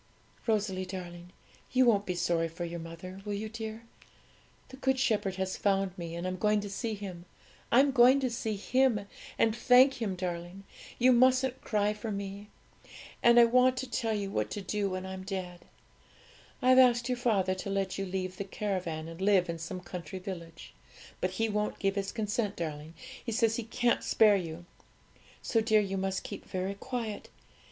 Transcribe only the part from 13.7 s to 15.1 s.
to tell you what to do when